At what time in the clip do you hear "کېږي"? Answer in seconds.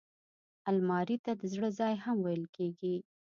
2.55-2.95